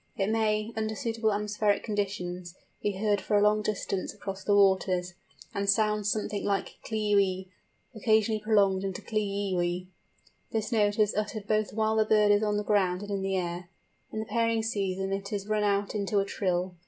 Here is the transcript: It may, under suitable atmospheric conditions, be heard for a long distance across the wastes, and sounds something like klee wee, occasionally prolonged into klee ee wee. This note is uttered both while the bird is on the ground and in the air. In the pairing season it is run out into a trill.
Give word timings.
It 0.17 0.31
may, 0.31 0.73
under 0.75 0.95
suitable 0.95 1.31
atmospheric 1.31 1.83
conditions, 1.83 2.55
be 2.81 2.93
heard 2.93 3.21
for 3.21 3.37
a 3.37 3.41
long 3.43 3.61
distance 3.61 4.11
across 4.11 4.43
the 4.43 4.55
wastes, 4.57 5.13
and 5.53 5.69
sounds 5.69 6.11
something 6.11 6.43
like 6.43 6.79
klee 6.83 7.13
wee, 7.15 7.51
occasionally 7.93 8.41
prolonged 8.41 8.83
into 8.83 9.03
klee 9.03 9.19
ee 9.51 9.55
wee. 9.55 9.89
This 10.51 10.71
note 10.71 10.97
is 10.97 11.13
uttered 11.13 11.45
both 11.47 11.73
while 11.75 11.95
the 11.97 12.05
bird 12.05 12.31
is 12.31 12.41
on 12.41 12.57
the 12.57 12.63
ground 12.63 13.03
and 13.03 13.11
in 13.11 13.21
the 13.21 13.35
air. 13.37 13.69
In 14.11 14.17
the 14.19 14.25
pairing 14.25 14.63
season 14.63 15.13
it 15.13 15.31
is 15.31 15.47
run 15.47 15.63
out 15.63 15.93
into 15.93 16.17
a 16.17 16.25
trill. 16.25 16.73